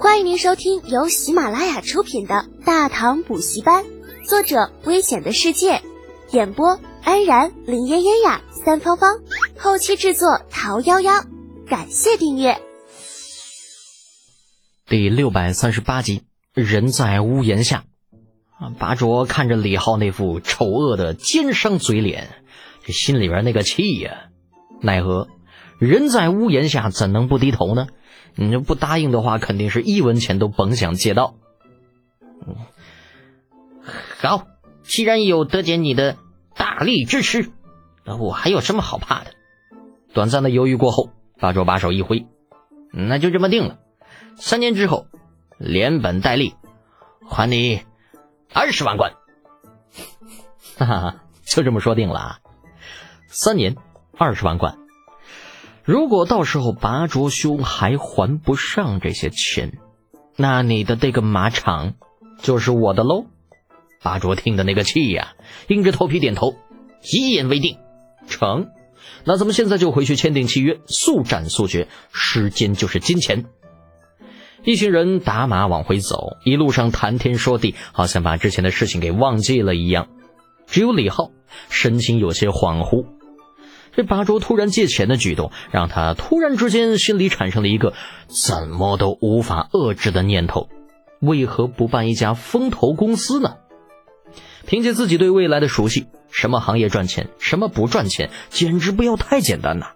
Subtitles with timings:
[0.00, 3.84] 欢迎您收听由喜马拉雅出品的《大唐补习班》，
[4.24, 5.82] 作者：危险的世界，
[6.30, 9.18] 演播：安然、林嫣嫣呀、三芳芳，
[9.58, 11.26] 后期制作：桃夭夭。
[11.66, 12.60] 感谢订阅。
[14.86, 16.22] 第六百三十八集，
[16.54, 17.82] 人在屋檐下。
[18.56, 22.40] 啊，八卓看着李浩那副丑恶的奸商嘴脸，
[22.84, 24.28] 这心里边那个气呀！
[24.80, 25.26] 奈何
[25.78, 27.86] 人在屋檐下，怎能不低头呢？
[28.34, 31.34] 你这不答应的话，肯定是一文钱都甭想借到。
[32.46, 32.56] 嗯，
[34.20, 34.46] 好，
[34.82, 36.16] 既然有德姐你的
[36.54, 37.50] 大力支持，
[38.04, 39.32] 那我还有什么好怕的？
[40.12, 42.26] 短暂的犹豫过后，八卓把手一挥，
[42.92, 43.78] 那就这么定了。
[44.36, 45.06] 三年之后，
[45.58, 46.54] 连本带利
[47.26, 47.82] 还你
[48.52, 49.14] 二十万贯。
[50.76, 52.38] 哈哈，就这么说定了啊！
[53.26, 53.76] 三年
[54.16, 54.78] 二十万贯。
[55.88, 59.78] 如果到时候拔卓兄还还不上这些钱，
[60.36, 61.94] 那你的这个马场
[62.42, 63.24] 就是我的喽。
[64.02, 65.32] 拔卓听的那个气呀，
[65.66, 66.56] 硬着头皮点头，
[67.10, 67.78] 一言为定，
[68.26, 68.68] 成。
[69.24, 73.46] 那咱们现在就回去签订契约，速战速决，时间就是金钱。
[74.64, 80.08] 一行人打马往回走，一路上谈天说地，好像把之前的事情给忘记了一样。
[80.66, 81.30] 只有李浩
[81.70, 83.06] 神情有些恍惚。
[83.98, 87.94] 这拔卓突然借钱的举动，让他突然之间心里产生了一个
[88.28, 90.68] 怎么都无法遏制的念头：
[91.18, 93.56] 为何不办一家风投公司呢？
[94.68, 99.86] 凭借自己对未来的熟悉，什么行业赚钱，什么不赚钱，简直不要太简单呐！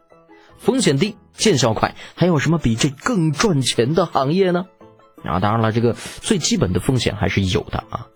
[0.59, 4.67] 风险低，见效快，还有什么比这更赚钱的行业呢？
[5.23, 8.09] 啊，当然了，这个最基本的风险还是有的啊。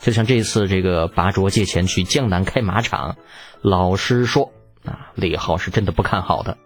[0.00, 3.18] 就像这次这个拔卓借钱去江南开马场，
[3.60, 4.53] 老实说。
[4.84, 6.58] 啊，李浩是真的不看好的。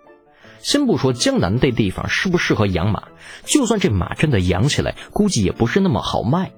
[0.60, 3.04] 先不说江南这地方适不适合养马，
[3.44, 6.52] 就算这马真的养起来，估计也不是那么好卖。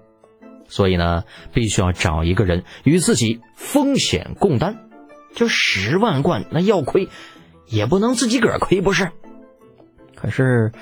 [0.69, 4.89] 所以呢，必须要找一个人与自己风险共担。
[5.35, 7.09] 这十万贯，那要亏，
[7.67, 9.11] 也不能自己个儿亏，不是？
[10.15, 10.73] 可是，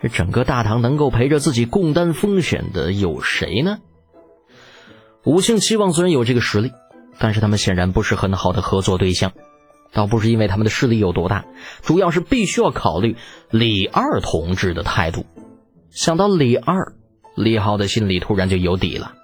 [0.00, 3.78] 这整个大唐能够陪着自己共担风险的有谁呢？
[5.24, 6.72] 五星期望虽然有这个实力，
[7.18, 9.32] 但是他们显然不是很好的合作对象。
[9.92, 11.44] 倒不是因为他们的势力有多大，
[11.82, 13.16] 主要是必须要考虑
[13.50, 15.26] 李二同志的态度。
[15.90, 16.94] 想到李二，
[17.36, 19.14] 李浩的心里突然就有底了。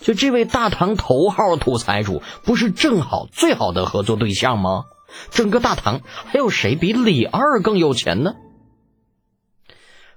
[0.00, 4.84] 就这位大唐头号土财主，不是正好最好的合作对象吗？
[5.30, 8.34] 整个大唐还有谁比李二更有钱呢？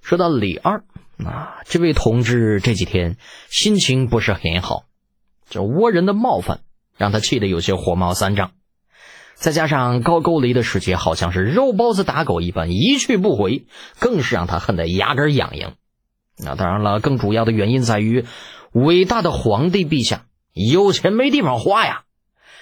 [0.02, 0.84] 说到李二，
[1.26, 3.18] 啊，这位同志这几天
[3.50, 4.84] 心情不是很好，
[5.50, 6.62] 这倭人的冒犯
[6.98, 8.52] 让他气得有些火冒三丈。
[9.42, 13.66] 再加上高句丽的使节好像是肉包子打狗一般一去不回，
[13.98, 15.74] 更是让他恨得牙根痒痒。
[16.38, 18.24] 那当然了，更主要的原因在于，
[18.72, 22.04] 伟大的皇帝陛下有钱没地方花呀。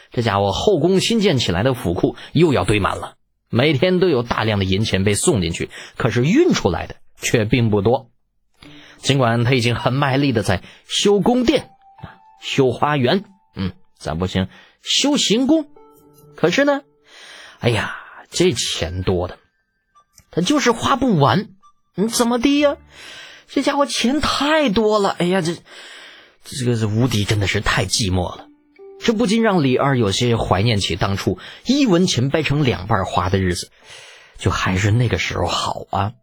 [0.10, 3.16] 这家伙后宫新建起来的府库又要堆满了，
[3.50, 8.10] 每天都有大量的银钱被送进去，可是运出来的却并不多。
[9.00, 11.72] 尽管他已经很卖力的在修宫殿，
[12.42, 14.48] 修花园，嗯，咱不行，
[14.82, 15.68] 修行宫。
[16.40, 16.84] 可是呢，
[17.60, 17.98] 哎呀，
[18.32, 19.40] 这钱多的，
[20.32, 21.50] 他就是花不完。
[21.96, 22.78] 你怎么的呀？
[23.50, 25.10] 这家伙钱太多了。
[25.10, 25.58] 哎呀，这
[26.46, 28.48] 这个这无敌真的是太寂寞了。
[29.02, 33.70] 这不禁让李二有些怀念起当初一文钱掰成两半花的日子，
[34.38, 36.14] 就还是那个时候好啊。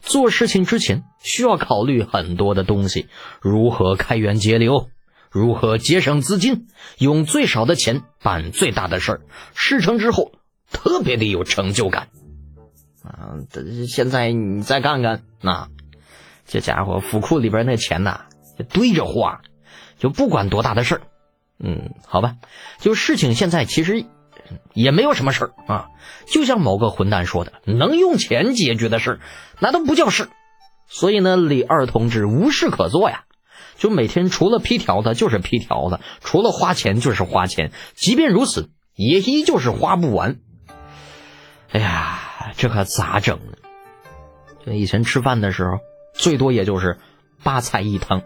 [0.00, 3.06] 做事情之前需要考虑很多的东西，
[3.40, 4.88] 如何开源节流。
[5.32, 9.20] 如何节省资金，用最少的钱办最大的事儿，
[9.54, 10.32] 事成之后
[10.70, 12.08] 特别的有成就感
[13.02, 13.40] 啊！
[13.88, 15.68] 现在你再看看，那
[16.46, 18.26] 这家伙府库里边那钱呐，
[18.68, 19.40] 堆着花，
[19.98, 21.00] 就不管多大的事儿，
[21.58, 22.36] 嗯，好吧，
[22.78, 24.04] 就事情现在其实
[24.74, 25.86] 也没有什么事儿啊。
[26.26, 29.20] 就像某个混蛋说的，能用钱解决的事儿，
[29.60, 30.28] 那都不叫事。
[30.88, 33.24] 所以呢，李二同志无事可做呀。
[33.76, 40.38] 就每天除了批条子就是批条子，除了花钱就是花钱，即便如此，也依旧是花不完。
[41.70, 44.74] 哎呀，这可咋整呢？
[44.74, 45.78] 以前吃饭的时候，
[46.14, 46.98] 最多也就是
[47.42, 48.22] 八菜一汤，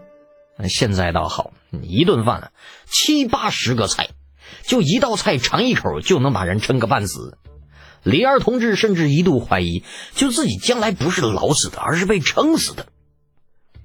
[0.69, 1.51] 现在倒好，
[1.81, 2.51] 一顿饭
[2.85, 4.09] 七八十个菜，
[4.63, 7.37] 就一道菜尝一口就能把人撑个半死。
[8.03, 9.83] 李二同志甚至一度怀疑，
[10.13, 12.85] 就自己将来不是老死的，而是被撑死的。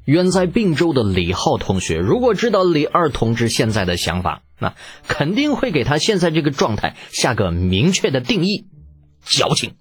[0.05, 4.75] 远在并州的李浩同学，如果知道李二同志现在的想法，那
[5.07, 8.67] 肯定会给他现在这个状态下个明确的定义：
[9.25, 9.77] 矫情。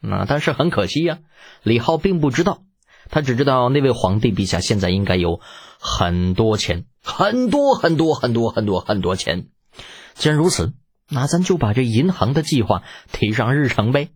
[0.00, 1.18] 那但是很可惜呀，
[1.62, 2.62] 李浩并不知道，
[3.08, 5.40] 他只知道那位皇帝陛下现在应该有
[5.78, 9.46] 很多钱，很多很多很多很多很多钱。
[10.14, 10.72] 既然如此，
[11.08, 14.10] 那咱就把这银行的计划提上日程呗。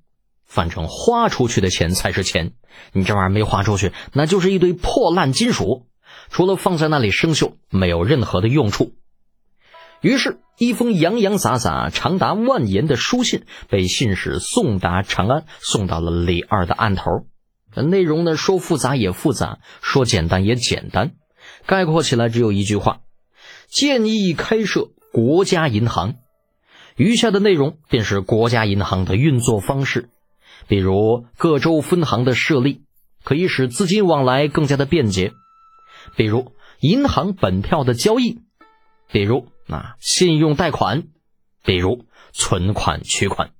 [0.47, 2.53] 反正花出去的钱才是钱，
[2.93, 5.87] 你这玩意儿没花出去，那就是一堆破烂金属，
[6.31, 8.93] 除了放在那里生锈，没有任何的用处。
[10.01, 17.27] 于是，一封洋洋洒洒、长达万言的书信被信使送达长安，送到了李二的案头。
[17.75, 21.15] 内容呢，说复杂也复杂，说简单也简单，
[21.67, 23.01] 概括起来只有一句话：
[23.69, 26.15] 建议开设国家银行。
[26.97, 30.09] 余下的内容便是国家银行的运作方式，
[30.69, 32.83] 比如各州分行的设立，
[33.25, 35.33] 可以使资金往来更加的便捷；
[36.17, 38.39] 比如银行本票的交易；
[39.11, 39.49] 比如。
[39.69, 41.09] 啊信用贷款，
[41.65, 43.51] 比如存款取款。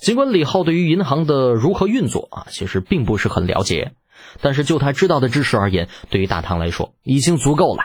[0.00, 3.92] 尽管李浩对于银行的如何运作啊，其实并不是很了解，
[4.40, 7.84] 但是就他知道的知识而言，对于大唐来说已经足够了。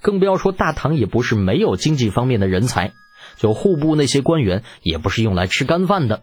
[0.00, 2.92] 更不要说大唐也不是没有经济方面的人才，
[3.36, 6.22] 就户部那些官员也不是用来吃干饭的。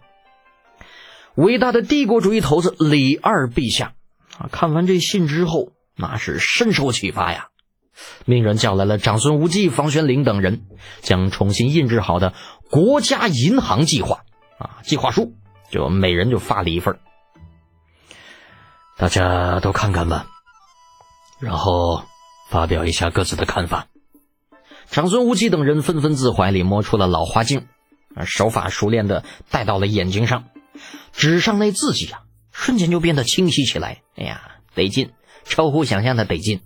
[1.38, 3.92] 伟大的帝国主义头子李二陛下
[4.38, 7.50] 啊，看完这信之后，那是深受启发呀。
[8.24, 10.62] 命人叫来了长孙无忌、房玄龄等人，
[11.00, 12.34] 将重新印制好的
[12.72, 14.24] 国家银行计划
[14.58, 15.32] 啊计划书，
[15.70, 16.98] 就每人就发了一份
[18.96, 20.26] 大家都看看吧，
[21.38, 22.02] 然后
[22.50, 23.86] 发表一下各自的看法。
[24.90, 27.68] 长孙无忌等人纷纷自怀里摸出了老花镜，
[28.16, 30.46] 啊手法熟练的戴到了眼睛上，
[31.12, 34.02] 纸上那字迹啊，瞬间就变得清晰起来。
[34.16, 34.42] 哎呀，
[34.74, 35.12] 得劲，
[35.44, 36.60] 超乎想象的得劲。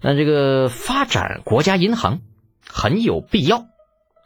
[0.00, 2.20] 那这个发展国家银行
[2.66, 3.66] 很有必要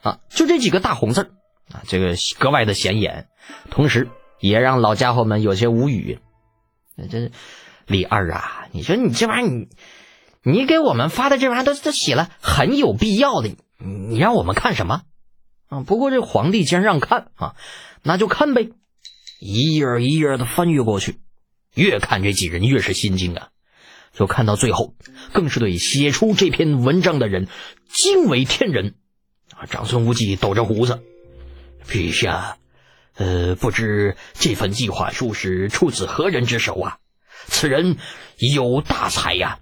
[0.03, 1.33] 啊，就这几个大红字
[1.73, 3.29] 啊，这个格外的显眼，
[3.71, 4.09] 同时
[4.39, 6.19] 也让老家伙们有些无语。
[6.95, 7.31] 那这
[7.87, 9.69] 李二啊，你说你这玩意儿，你
[10.43, 15.03] 你给我们发的这玩意儿都都写了很有必要的，你让我们看什么
[15.73, 15.81] 啊？
[15.87, 17.57] 不过这皇帝既然让看啊，
[18.03, 18.69] 那就看呗，
[19.41, 21.19] 一页一页的翻阅过去，
[21.75, 23.49] 越看这几人越是心惊啊。
[24.13, 24.95] 就看到最后，
[25.33, 27.49] 更是对写出这篇文章的人
[27.89, 28.95] 惊为天人。
[29.57, 31.03] 啊，长孙无忌抖着胡子，
[31.87, 32.59] 陛下，
[33.17, 36.99] 呃，不知这份计划书是出自何人之手啊？
[37.47, 37.97] 此人
[38.37, 39.61] 有大才呀！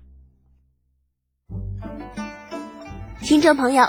[3.22, 3.88] 听众朋友，